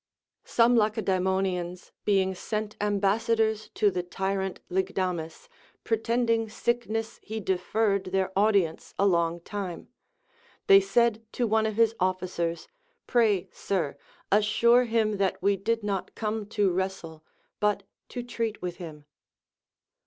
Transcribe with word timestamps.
Some 0.45 0.75
Lacedaemonians 0.75 1.91
being 2.05 2.33
sent 2.33 2.75
ambassadors 2.81 3.69
to 3.75 3.91
the 3.91 4.01
tyrant 4.01 4.59
Lygdamis, 4.67 5.47
pretending 5.83 6.49
sickness 6.49 7.19
he 7.21 7.39
deferred 7.39 8.05
their 8.05 8.31
audience 8.35 8.95
a 8.97 9.05
long 9.05 9.41
time. 9.41 9.89
They 10.65 10.79
said 10.81 11.23
to 11.33 11.45
one 11.45 11.67
of 11.67 11.75
his 11.77 11.93
officers. 11.99 12.67
Pray, 13.05 13.47
sir, 13.51 13.95
assure 14.31 14.85
him 14.85 15.17
that 15.17 15.39
we 15.39 15.55
did 15.55 15.83
not 15.83 16.15
come 16.15 16.47
to 16.47 16.71
Avrcstle 16.71 17.21
but 17.59 17.83
to 18.09 18.23
treat 18.23 18.59
with 18.59 18.77
him. 18.77 19.05